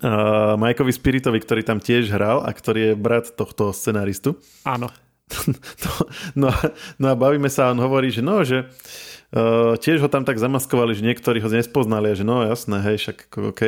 [0.00, 4.38] uh, Majkovi Spiritovi, ktorý tam tiež hral a ktorý je brat tohto scenáristu.
[4.64, 4.88] Áno.
[5.28, 5.90] To,
[6.40, 10.08] no, a- no a bavíme sa a on hovorí, že no, že uh, tiež ho
[10.08, 13.18] tam tak zamaskovali, že niektorí ho nespoznali a že no jasné, hej, však
[13.54, 13.62] OK.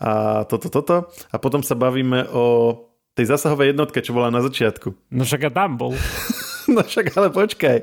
[0.00, 0.96] A toto, toto.
[1.30, 2.74] A potom sa bavíme o
[3.14, 5.12] tej zásahovej jednotke, čo bola na začiatku.
[5.12, 5.92] No však ja tam bol.
[6.70, 7.82] No však ale počkaj.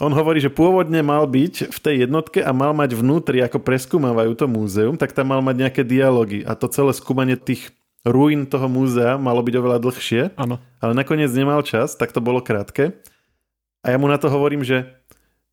[0.00, 4.32] On hovorí, že pôvodne mal byť v tej jednotke a mal mať vnútri, ako preskúmavajú
[4.32, 8.66] to múzeum, tak tam mal mať nejaké dialógy a to celé skúmanie tých ruín toho
[8.66, 10.58] múzea malo byť oveľa dlhšie, Áno.
[10.80, 12.96] ale nakoniec nemal čas, tak to bolo krátke.
[13.82, 15.01] A ja mu na to hovorím, že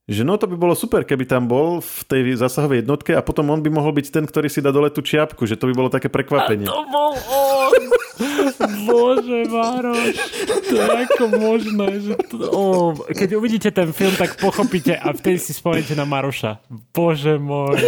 [0.10, 3.54] že no to by bolo super, keby tam bol v tej zásahovej jednotke a potom
[3.54, 5.90] on by mohol byť ten, ktorý si dá dole tú čiapku, že to by bolo
[5.94, 6.66] také prekvapenie.
[6.66, 7.74] To bol on!
[8.90, 10.18] Bože, Maroš,
[10.66, 15.38] to je ako možné, že to, oh, keď uvidíte ten film, tak pochopíte a vtedy
[15.38, 16.60] si spomeniete na Maroša.
[16.92, 17.80] Bože môj.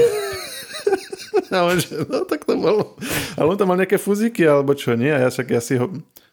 [1.51, 2.95] A on, že, no tak to bolo.
[3.35, 5.11] Ale on tam mal nejaké fuzíky alebo čo, nie?
[5.11, 5.89] A ja však ja si ho...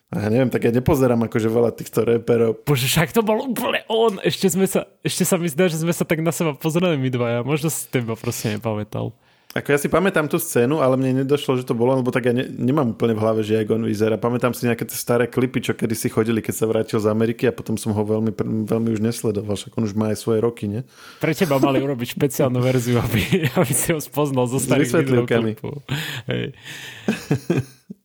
[0.09, 2.65] A ja neviem, tak ja nepozerám akože veľa týchto reperov.
[2.65, 4.17] Bože, však to bol úplne on.
[4.25, 7.13] Ešte, sme sa, ešte sa mi zdá, že sme sa tak na seba pozreli my
[7.13, 7.41] dvaja.
[7.45, 9.13] Možno si teba proste nepamätal.
[9.57, 12.37] Ako ja si pamätám tú scénu, ale mne nedošlo, že to bolo, lebo tak ja
[12.37, 14.21] ne, nemám úplne v hlave, že jak on vyzerá.
[14.21, 17.49] Pamätám si nejaké tie staré klipy, čo kedy si chodili, keď sa vrátil z Ameriky
[17.49, 18.33] a potom som ho veľmi,
[18.69, 20.85] veľmi už nesledoval, však on už má aj svoje roky, nie?
[21.17, 23.21] Pre teba mali urobiť špeciálnu verziu, aby,
[23.61, 25.81] aby si ho spoznal zo starých videoklipov.
[26.29, 26.53] Hej.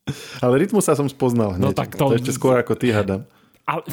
[0.44, 1.64] Ale rytmus sa som spoznal hneď.
[1.64, 3.24] No tak to- to ešte skôr ako ty hadám.
[3.64, 3.88] Ale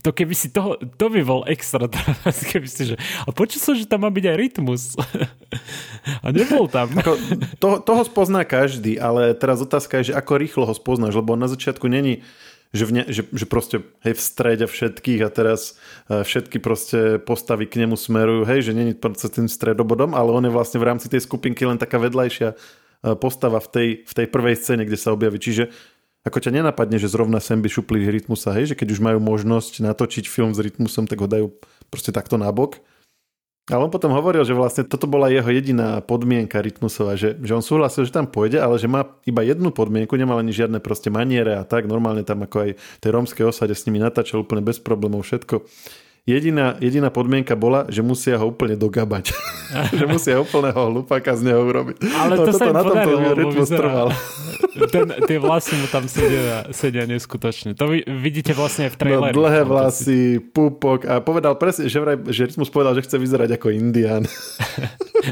[0.00, 3.76] to keby si toho, to by bol extra teraz, keby si, že a počul som,
[3.76, 4.96] že tam má byť aj rytmus.
[6.24, 6.88] A nebol tam.
[6.96, 7.20] Ako,
[7.60, 11.52] to, toho spozná každý, ale teraz otázka je, že ako rýchlo ho spoznáš, lebo na
[11.52, 12.24] začiatku není
[12.74, 15.78] že, v ne, že, že proste hej, v strede všetkých a teraz
[16.10, 20.42] uh, všetky proste postavy k nemu smerujú, hej, že není proste tým stredobodom, ale on
[20.42, 22.58] je vlastne v rámci tej skupinky len taká vedľajšia
[23.20, 25.36] postava v tej, v tej prvej scéne, kde sa objaví.
[25.36, 25.68] Čiže
[26.24, 29.84] ako ťa nenapadne, že zrovna sem by šupli rytmusa, hej, že keď už majú možnosť
[29.84, 31.52] natočiť film s rytmusom, tak ho dajú
[31.92, 32.80] proste takto nabok.
[33.64, 37.64] Ale on potom hovoril, že vlastne toto bola jeho jediná podmienka rytmusová, že, že on
[37.64, 41.56] súhlasil, že tam pôjde, ale že má iba jednu podmienku, nemal ani žiadne proste maniere
[41.56, 45.24] a tak, normálne tam ako aj tej rómskej osade s nimi natáčal úplne bez problémov
[45.24, 45.64] všetko.
[46.24, 49.36] Jediná, jediná podmienka bola, že musia ho úplne dogabať.
[49.98, 52.00] že musia úplného hlupáka z neho urobiť.
[52.00, 54.08] Ale no, to sa im na to podarilo, lebo rytmus trval.
[54.74, 57.76] Ten, tie vlasy mu tam sedia, sedia neskutočne.
[57.76, 59.34] To vy, vidíte vlastne aj v No, traileri.
[59.36, 63.16] dlhé to si- vlasy, púpok a povedal presne, že, vraj, že Rytmus povedal, že chce
[63.16, 64.24] vyzerať ako Indian.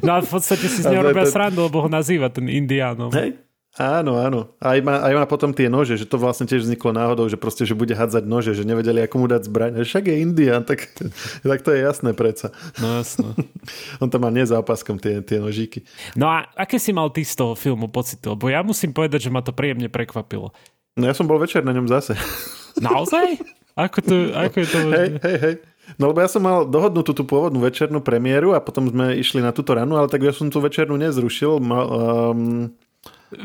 [0.00, 2.46] No a v podstate si z neho to robia ten- srandu, lebo ho nazýva ten
[2.46, 3.12] Indiánom.
[3.12, 3.36] Hej?
[3.80, 4.52] Áno, áno.
[4.60, 7.64] Aj má, aj má potom tie nože, že to vlastne tiež vzniklo náhodou, že proste,
[7.64, 9.80] že bude hádzať nože, že nevedeli, ako mu dať zbraň.
[9.80, 10.92] Však je Indian, tak,
[11.40, 12.52] tak to je jasné predsa.
[12.76, 13.32] No jasno.
[14.04, 14.30] On tam má
[14.60, 15.88] opaskom tie, tie nožíky.
[16.12, 18.20] No a aké si mal ty z toho filmu pocit?
[18.20, 20.52] Lebo ja musím povedať, že ma to príjemne prekvapilo.
[20.92, 22.12] No ja som bol večer na ňom zase.
[22.76, 23.40] Naozaj?
[23.72, 24.96] Ako, to, ako je to možné?
[25.00, 25.54] Hej, hej, hej.
[25.96, 29.50] No lebo ja som mal dohodnutú tú pôvodnú večernú premiéru a potom sme išli na
[29.50, 31.56] túto ranu, ale tak ja som tú večernú nezrušil.
[31.58, 32.68] Mal, um,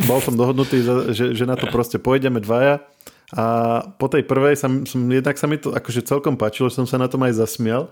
[0.08, 0.84] bol som dohodnutý,
[1.15, 2.84] že, že na to proste pôjdeme dvaja.
[3.36, 3.45] A
[4.00, 6.95] po tej prvej som, som, jednak sa mi to akože celkom páčilo, že som sa
[6.95, 7.91] na tom aj zasmial.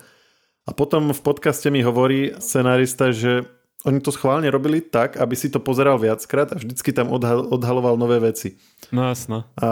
[0.66, 3.44] A potom v podcaste mi hovorí scenárista, že
[3.86, 8.02] oni to schválne robili tak, aby si to pozeral viackrát a vždycky tam odhal, odhaloval
[8.02, 8.58] nové veci.
[8.90, 9.46] No jasno.
[9.62, 9.70] A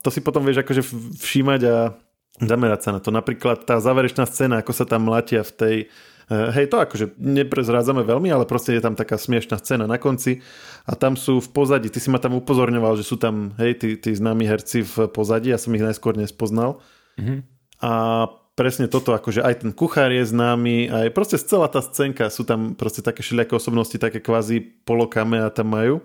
[0.00, 0.80] to si potom vieš akože
[1.20, 1.92] všímať a
[2.40, 3.12] zamerať sa na to.
[3.12, 5.76] Napríklad tá záverečná scéna, ako sa tam mlatia v tej...
[6.30, 10.44] eh, Hej, to akože neprezrádzame veľmi, ale proste je tam taká smiešná scéna na konci
[10.88, 13.88] a tam sú v pozadí, ty si ma tam upozorňoval, že sú tam, hej, tí,
[13.96, 16.80] tí známi herci v pozadí, ja som ich najskôr nespoznal.
[17.84, 17.92] A
[18.54, 22.78] presne toto, akože aj ten kuchár je známy, aj proste celá tá scénka, sú tam
[22.78, 26.00] proste také všelijaké osobnosti, také kvázi polokame a tam majú.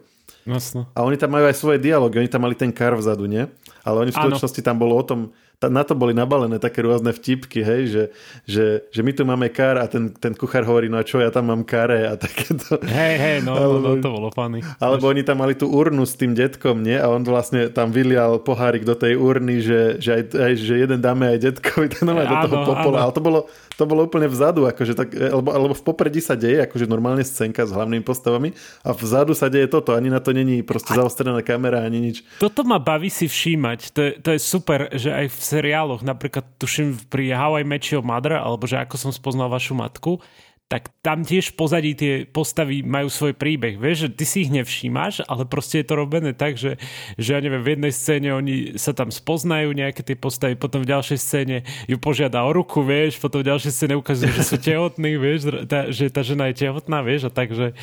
[0.47, 0.88] Jasno.
[0.95, 3.47] A oni tam majú aj svoje dialógy, oni tam mali ten kar vzadu, nie?
[3.84, 5.32] Ale oni v skutočnosti tam bolo o tom,
[5.67, 8.04] na to boli nabalené také rôzne vtipky, hej, že,
[8.47, 11.28] že, že my tu máme kar a ten, ten kuchár hovorí, no a čo, ja
[11.28, 12.80] tam mám kare a takéto.
[12.80, 14.63] Hej, hej, no, no, no, to bolo funny.
[14.80, 16.95] Alebo oni tam mali tú urnu s tým detkom, nie?
[16.95, 21.04] A on vlastne tam vylial pohárik do tej urny, že, že, aj, aj, že jeden
[21.04, 22.95] dáme aj detkovi, to normálne do toho popola.
[22.95, 23.04] áno.
[23.04, 23.39] Ale to bolo,
[23.75, 27.67] to bolo úplne vzadu, akože tak, lebo, lebo v popredí sa deje, akože normálne scénka
[27.67, 28.56] s hlavnými postavami
[28.88, 32.24] a vzadu sa deje toto, ani na to není proste zaostrená kamera, ani nič.
[32.38, 33.80] Toto ma baví si všímať.
[33.94, 37.86] To je, to je super, že aj v seriáloch, napríklad tuším pri How I Met
[37.89, 40.22] Your Mother, alebo že ako som spoznal vašu matku,
[40.70, 43.82] tak tam tiež v pozadí tie postavy majú svoj príbeh.
[43.82, 46.78] Vieš, že ty si ich nevšímaš, ale proste je to robené tak, že,
[47.18, 50.94] že ja neviem, v jednej scéne oni sa tam spoznajú nejaké tie postavy, potom v
[50.94, 55.18] ďalšej scéne ju požiada o ruku, vieš, potom v ďalšej scéne ukazujú, že sú tehotní,
[55.18, 57.74] vieš, tá, že tá žena je tehotná, vieš, a takže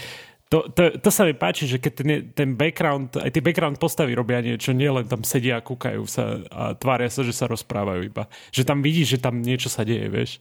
[0.46, 4.14] to, to, to sa mi páči, že keď ten, ten background, aj tie background postavy
[4.14, 8.06] robia niečo, nie len tam sedia a kúkajú sa a tvária sa, že sa rozprávajú
[8.06, 8.30] iba.
[8.54, 10.38] Že tam vidíš, že tam niečo sa deje, vieš.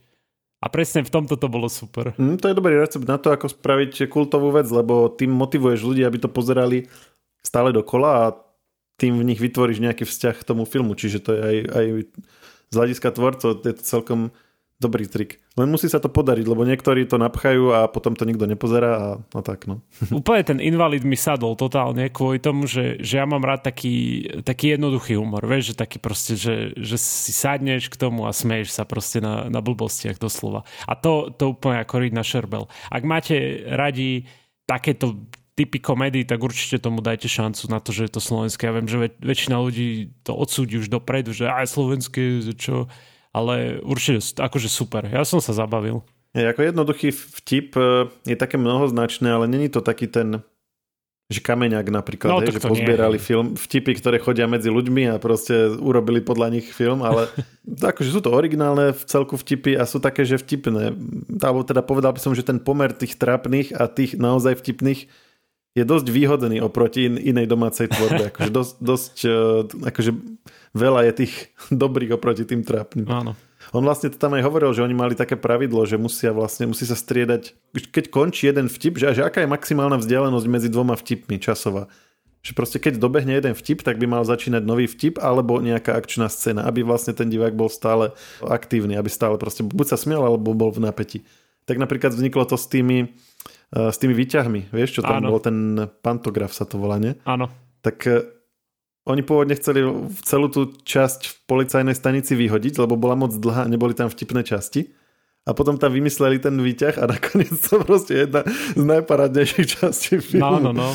[0.62, 2.14] A presne v tomto to bolo super.
[2.18, 6.06] Hm, to je dobrý recept na to, ako spraviť kultovú vec, lebo tým motivuješ ľudí,
[6.06, 6.86] aby to pozerali
[7.42, 8.34] stále dokola a
[8.98, 10.94] tým v nich vytvoríš nejaký vzťah k tomu filmu.
[10.94, 11.86] Čiže to je aj, aj
[12.72, 14.34] z hľadiska tvorcov je to celkom
[14.82, 15.45] dobrý trik.
[15.56, 19.08] Len musí sa to podariť, lebo niektorí to napchajú a potom to nikto nepozerá a,
[19.24, 19.80] a tak no.
[20.20, 24.76] Úplne ten invalid mi sadol totálne kvôli tomu, že, že ja mám rád taký, taký
[24.76, 28.84] jednoduchý humor, vieš, že taký proste, že, že si sadneš k tomu a smeješ sa
[28.84, 30.68] proste na, na blbostiach doslova.
[30.84, 32.68] A to, to úplne ako riť na šerbel.
[32.92, 34.28] Ak máte radi
[34.68, 35.24] takéto
[35.56, 38.68] typy komédií, tak určite tomu dajte šancu na to, že je to slovenské.
[38.68, 42.92] Ja viem, že väč- väčšina ľudí to odsúdi už dopredu, že aj slovenské, čo,
[43.36, 45.04] ale určite akože super.
[45.12, 46.00] Ja som sa zabavil.
[46.32, 50.40] Je ako jednoduchý vtip e, je také mnohoznačné, ale není to taký ten
[51.26, 55.16] že kameňák napríklad, No, hej, že nie, pozbierali film, vtipy, ktoré chodia medzi ľuďmi a
[55.18, 57.26] proste urobili podľa nich film, ale
[57.92, 60.94] akože sú to originálne v celku vtipy a sú také, že vtipné.
[61.42, 65.10] Alebo teda povedal by som, že ten pomer tých trápnych a tých naozaj vtipných
[65.76, 68.30] je dosť výhodný oproti in, inej domácej tvorbe.
[68.30, 69.38] Akože dosť, dosť e,
[69.92, 70.12] akože
[70.76, 71.34] veľa je tých
[71.84, 73.08] dobrých oproti tým trápnym.
[73.08, 73.34] Áno.
[73.74, 76.86] On vlastne to tam aj hovoril, že oni mali také pravidlo, že musia vlastne, musí
[76.86, 81.42] sa striedať, keď končí jeden vtip, že, že aká je maximálna vzdialenosť medzi dvoma vtipmi
[81.42, 81.90] časová.
[82.46, 86.30] Že proste keď dobehne jeden vtip, tak by mal začínať nový vtip alebo nejaká akčná
[86.30, 88.14] scéna, aby vlastne ten divák bol stále
[88.46, 91.26] aktívny, aby stále proste buď sa smial, alebo bol v napätí.
[91.66, 93.10] Tak napríklad vzniklo to s tými,
[93.74, 95.34] eh, s tými výťahmi, vieš, čo tam Áno.
[95.34, 97.18] bol ten pantograf sa to volá, nie?
[97.26, 97.50] Áno.
[97.82, 98.22] Tak eh,
[99.06, 99.86] oni pôvodne chceli
[100.26, 104.42] celú tú časť v policajnej stanici vyhodiť, lebo bola moc dlhá a neboli tam vtipné
[104.42, 104.92] časti.
[105.46, 108.42] A potom tam vymysleli ten výťah a nakoniec to proste jedna
[108.74, 110.58] z najparádnejších častí filmu.
[110.58, 110.90] No, no, no.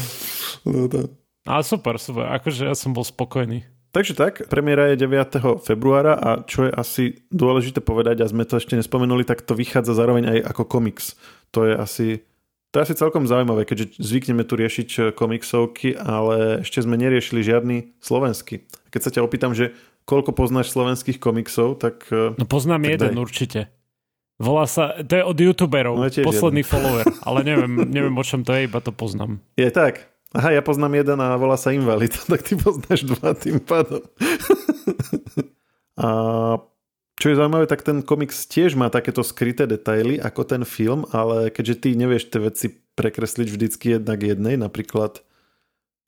[0.66, 1.06] No to.
[1.46, 2.34] Ale super, super.
[2.34, 3.62] Akože ja som bol spokojný.
[3.90, 5.66] Takže tak, premiéra je 9.
[5.66, 9.98] februára a čo je asi dôležité povedať, a sme to ešte nespomenuli, tak to vychádza
[9.98, 11.18] zároveň aj ako komiks.
[11.50, 12.06] To je asi,
[12.70, 17.42] to je asi celkom zaujímavé, keďže zvykneme tu riešiť eh, komiksovky, ale ešte sme neriešili
[17.42, 18.62] žiadny slovenský.
[18.88, 23.12] Keď sa ťa opýtam, že koľko poznáš slovenských komiksov, tak eh, No poznám Tak jeden
[23.14, 23.20] daj.
[23.20, 23.60] určite.
[24.40, 28.40] Volá sa, to je od youtuberov, No, je posledný follower, ale neviem, neviem o čom
[28.40, 29.36] to je, iba to poznám.
[29.52, 30.08] je tak.
[30.30, 34.00] Aha, ja poznám jeden a volá sa Invalid, tak ty poznáš dva tým pádom.
[36.00, 36.08] a
[37.20, 41.52] čo je zaujímavé, tak ten komiks tiež má takéto skryté detaily ako ten film, ale
[41.52, 45.20] keďže ty nevieš tie veci prekresliť vždycky jednak jednej, napríklad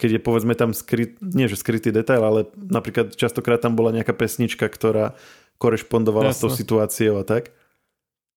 [0.00, 4.16] keď je povedzme tam skryt, nie že skrytý detail, ale napríklad častokrát tam bola nejaká
[4.16, 5.14] pesnička, ktorá
[5.62, 7.54] korešpondovala s tou situáciou a tak.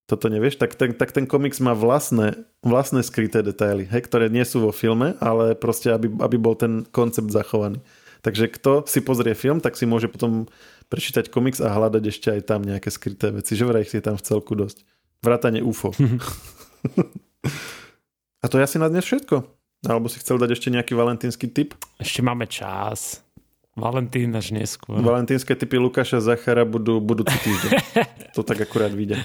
[0.05, 4.45] Toto nevieš, tak ten, tak ten komiks má vlastné, vlastné skryté detaily, hej, ktoré nie
[4.45, 7.81] sú vo filme, ale proste, aby, aby bol ten koncept zachovaný.
[8.21, 10.45] Takže kto si pozrie film, tak si môže potom
[10.87, 13.57] prečítať komiks a hľadať ešte aj tam nejaké skryté veci.
[13.57, 14.85] Že vraj ich je tam v celku dosť.
[15.21, 15.91] Vrátane UFO.
[18.43, 19.45] a to je asi na dnes všetko.
[19.85, 21.77] Alebo si chcel dať ešte nejaký valentínsky tip?
[22.01, 23.21] Ešte máme čas.
[23.75, 25.03] Valentín až neskôr.
[25.03, 27.71] Valentínske typy Lukáša Zachara budú budúci týždeň.
[28.35, 29.19] to tak akurát vyjde.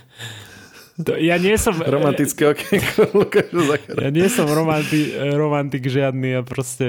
[1.06, 1.78] To, ja nie som...
[1.78, 4.00] Romantické okienko Lukáša Zachara.
[4.08, 6.84] Ja nie som romanti, romantik žiadny a proste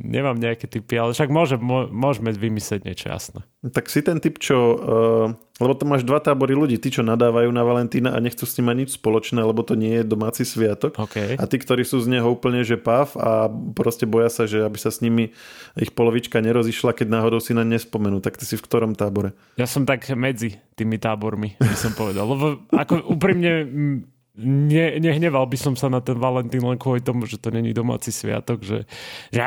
[0.00, 3.44] nemám nejaké typy, ale však môžem, mô, môžeme vymyslieť niečo jasné.
[3.60, 4.56] Tak si ten typ, čo...
[4.56, 5.28] Uh,
[5.62, 6.74] lebo tam máš dva tábory ľudí.
[6.80, 10.04] Tí, čo nadávajú na Valentína a nechcú s ním nič spoločné, lebo to nie je
[10.08, 10.98] domáci sviatok.
[10.98, 11.38] OK.
[11.38, 13.46] A tí, ktorí sú z neho úplne že pav a
[13.76, 15.30] proste boja sa, že aby sa s nimi
[15.78, 18.22] ich polovička nerozišla, keď náhodou si na ne nespomenú.
[18.22, 19.34] Tak ty si v ktorom tábore?
[19.58, 22.24] Ja som tak medzi tými tábormi, by som povedal.
[22.24, 23.96] Lebo ako úprimne mm,
[24.40, 28.08] ne, nehneval by som sa na ten Valentín len kvôli tomu, že to není domáci
[28.08, 28.88] sviatok, že,
[29.28, 29.40] že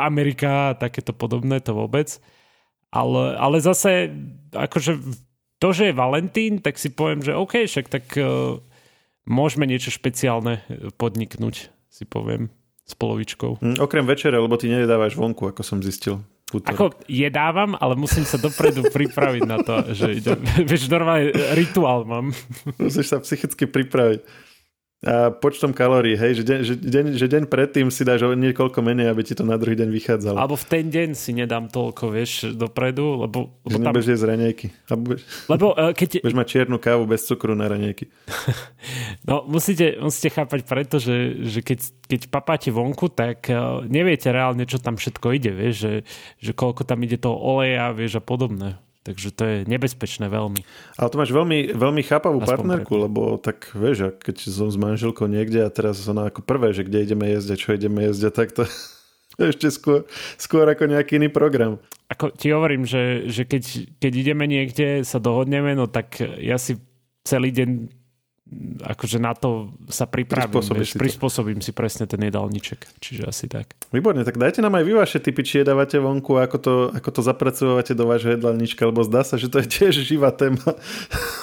[0.00, 2.16] Amerika a takéto podobné, to vôbec.
[2.92, 4.12] Ale, ale zase,
[4.52, 5.00] akože
[5.56, 8.60] to, že je Valentín, tak si poviem, že OK, však tak uh,
[9.24, 10.60] môžeme niečo špeciálne
[10.98, 13.62] podniknúť, si poviem, s polovičkou.
[13.62, 16.20] Hm, okrem večere, lebo ty nedávaš vonku, ako som zistil.
[16.60, 16.72] Útorok.
[16.74, 20.38] Ako jedávam, ale musím sa dopredu pripraviť na to, že idem,
[20.68, 22.36] vieš, normálne rituál mám.
[22.76, 24.51] Musíš sa psychicky pripraviť.
[25.02, 29.10] A počtom kalórií, hej, že deň, že, deň, že deň predtým si dáš niekoľko menej,
[29.10, 30.38] aby ti to na druhý deň vychádzalo.
[30.38, 34.24] Alebo v ten deň si nedám toľko, vieš, dopredu, lebo, že lebo, tam, nebudeš jesť
[34.30, 34.66] raňajky.
[35.50, 38.06] Lebo eh, keď, budeš mať čiernu kávu bez cukru na raňajky.
[39.28, 43.58] no, musíte, musíte chápať preto, že, že keď, keď papáte vonku, tak eh,
[43.90, 45.94] neviete reálne, čo tam všetko ide, vieš, že,
[46.38, 48.78] že koľko tam ide toho oleja, vieš, a podobné.
[49.02, 50.62] Takže to je nebezpečné veľmi.
[50.94, 55.26] Ale to máš veľmi, veľmi chápavú Aspoň partnerku, lebo tak vieš, keď som s manželkou
[55.26, 58.62] niekde a teraz ona ako prvé, že kde ideme a čo ideme a tak to
[59.50, 60.06] ešte skôr,
[60.38, 61.82] skôr ako nejaký iný program.
[62.14, 63.62] Ako ti hovorím, že, že keď,
[63.98, 66.78] keď ideme niekde, sa dohodneme, no tak ja si
[67.26, 68.01] celý deň
[68.82, 71.02] akože na to sa pripravím, Prispôsobíš vieš, si to.
[71.02, 72.80] prispôsobím si presne ten jedálniček.
[73.00, 73.72] Čiže asi tak.
[73.90, 77.20] Výborne, tak dajte nám aj vy vaše typy, či jedávate vonku, ako to, ako to
[77.24, 80.62] zapracovávate do vášho jedálnička, lebo zdá sa, že to je tiež živá téma.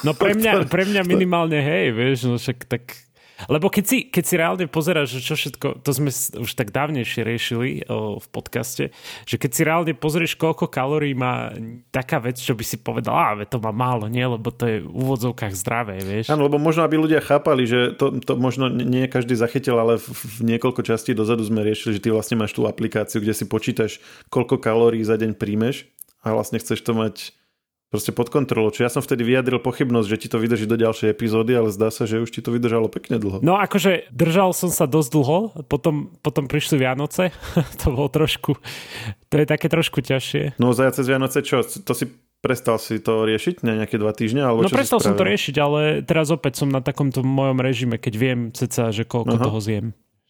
[0.06, 2.84] No pre mňa, pre mňa minimálne hej, vieš, no však tak...
[3.48, 7.24] Lebo keď si, keď si reálne pozeráš, že čo všetko, to sme už tak dávnejšie
[7.24, 8.92] riešili o, v podcaste,
[9.24, 11.56] že keď si reálne pozrieš, koľko kalórií má
[11.94, 14.90] taká vec, čo by si povedal, a to má málo, nie, lebo to je v
[14.90, 16.28] úvodzovkách zdravé, vieš.
[16.28, 20.08] Áno, lebo možno, aby ľudia chápali, že to, to možno nie každý zachytil, ale v,
[20.12, 24.04] v niekoľko častí dozadu sme riešili, že ty vlastne máš tú aplikáciu, kde si počítaš,
[24.28, 25.88] koľko kalórií za deň príjmeš
[26.26, 27.32] a vlastne chceš to mať
[27.90, 28.70] proste pod kontrolou.
[28.70, 31.90] Čiže ja som vtedy vyjadril pochybnosť, že ti to vydrží do ďalšej epizódy, ale zdá
[31.90, 33.42] sa, že už ti to vydržalo pekne dlho.
[33.42, 37.34] No akože držal som sa dosť dlho, potom, potom prišli Vianoce,
[37.82, 38.62] to bolo trošku,
[39.28, 40.62] to je také trošku ťažšie.
[40.62, 41.66] No za cez Vianoce čo?
[41.66, 42.06] To si
[42.40, 44.46] prestal si to riešiť na nejaké dva týždne?
[44.46, 48.00] Alebo No čo prestal som to riešiť, ale teraz opäť som na takomto mojom režime,
[48.00, 49.46] keď viem ceca, že koľko Aha.
[49.50, 49.88] toho zjem.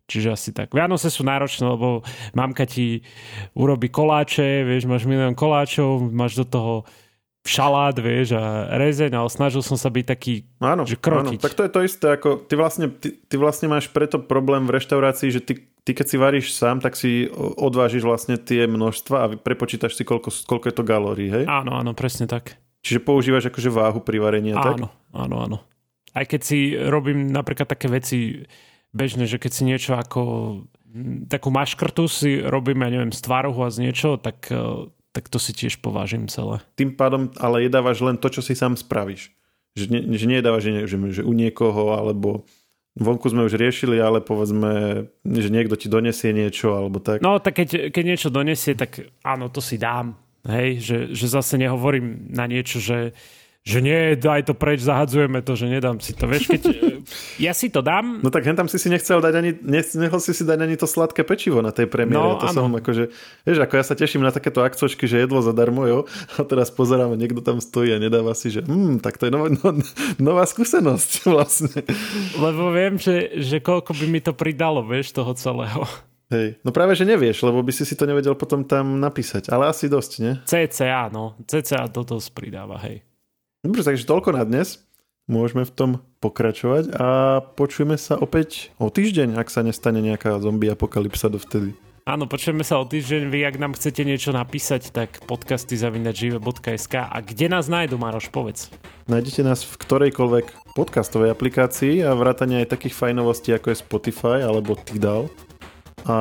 [0.09, 0.73] Čiže asi tak.
[0.73, 2.01] Vianoce sú náročné, lebo
[2.33, 3.05] mamka ti
[3.53, 6.73] urobí koláče, vieš, máš milión koláčov, máš do toho
[7.49, 11.39] šalát, vieš, a rezeň, ale snažil som sa byť taký, Áno, že áno, krotiť.
[11.41, 14.77] tak to je to isté, ako ty vlastne, ty, ty vlastne máš preto problém v
[14.77, 19.25] reštaurácii, že ty, ty keď si varíš sám, tak si odvážiš vlastne tie množstva a
[19.33, 21.43] prepočítaš si, koľko, koľko je to galórií, hej?
[21.49, 22.55] Áno, áno, presne tak.
[22.85, 24.79] Čiže používaš akože váhu pri varení a tak?
[24.79, 25.57] Áno, áno, áno.
[26.15, 28.47] Aj keď si robím napríklad také veci
[28.95, 30.21] bežné, že keď si niečo ako
[31.29, 35.41] takú maškrtu si robím, ja neviem, z tvarohu a z niečo, tak, eh, tak to
[35.41, 36.61] si tiež povážim celé.
[36.77, 39.33] Tým pádom ale jedávaš len to, čo si sám spravíš.
[39.77, 42.45] Že, ne, že nejedávaš, že, že, že u niekoho, alebo
[42.97, 47.21] vonku sme už riešili, ale povedzme, že niekto ti donesie niečo, alebo tak.
[47.21, 50.17] No tak keď, keď niečo donesie, tak áno, to si dám.
[50.47, 53.11] Hej, že, že zase nehovorím na niečo, že,
[53.69, 56.25] že nie, daj to preč, zahadzujeme to, že nedám si to.
[56.25, 56.61] Vieš, keď
[57.45, 60.17] ja si to dám, No tak hen tam si si nechcel dať ani, nech- nechcel
[60.17, 62.17] si si dať ani to sladké pečivo na tej premiére.
[62.17, 62.65] No, to áno.
[62.65, 63.13] som akože,
[63.45, 66.09] vieš, ako ja sa teším na takéto akcočky, že jedlo zadarmo, jo.
[66.35, 69.53] A teraz pozerám, niekto tam stojí a nedáva si, že hm, tak to je nová,
[69.53, 69.69] no,
[70.17, 71.85] nová skúsenosť vlastne.
[72.41, 75.85] lebo viem, že, že koľko by mi to pridalo, vieš, toho celého.
[76.29, 79.49] Hej, no práve, že nevieš, lebo by si si to nevedel potom tam napísať.
[79.49, 80.33] Ale asi dosť, nie?
[80.45, 81.33] CCA, no.
[81.49, 83.01] CCA do toho pridáva, hej.
[83.59, 84.87] Dobre, takže toľko na dnes.
[85.29, 85.91] Môžeme v tom
[86.23, 91.77] pokračovať a počujeme sa opäť o týždeň, ak sa nestane nejaká zombie apokalypsa dovtedy.
[92.09, 93.29] Áno, počujeme sa o týždeň.
[93.29, 98.73] Vy, ak nám chcete niečo napísať, tak podcasty zavinačive.sk a kde nás nájdu, Maroš, povedz.
[99.05, 104.73] Nájdete nás v ktorejkoľvek podcastovej aplikácii a vrátane aj takých fajnovostí ako je Spotify alebo
[104.73, 105.29] Tidal.
[106.07, 106.15] A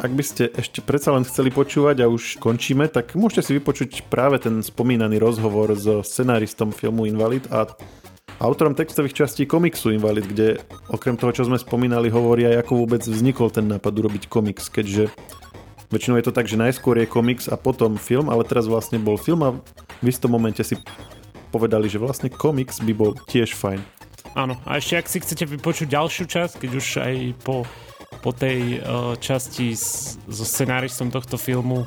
[0.00, 4.10] ak by ste ešte predsa len chceli počúvať a už končíme, tak môžete si vypočuť
[4.10, 7.70] práve ten spomínaný rozhovor so scenáristom filmu Invalid a
[8.42, 13.02] autorom textových častí komiksu Invalid, kde okrem toho, čo sme spomínali, hovorí aj ako vôbec
[13.02, 15.10] vznikol ten nápad urobiť komiks, keďže
[15.90, 19.16] väčšinou je to tak, že najskôr je komiks a potom film, ale teraz vlastne bol
[19.16, 19.50] film a
[19.98, 20.78] v istom momente si
[21.48, 23.80] povedali, že vlastne komiks by bol tiež fajn.
[24.36, 27.64] Áno, a ešte ak si chcete vypočuť ďalšiu časť, keď už aj po,
[28.20, 31.86] po tej uh, časti s, so scenáristom tohto filmu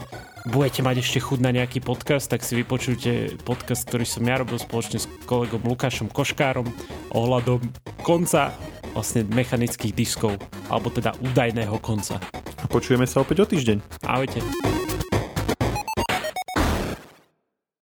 [0.49, 4.57] budete mať ešte chuť na nejaký podcast, tak si vypočujte podcast, ktorý som ja robil
[4.57, 6.65] spoločne s kolegom Lukášom Koškárom
[7.13, 7.61] ohľadom
[8.01, 8.49] konca
[8.97, 10.35] vlastne mechanických diskov,
[10.67, 12.17] alebo teda údajného konca.
[12.61, 13.77] A počujeme sa opäť o týždeň.
[14.03, 14.80] Ahojte.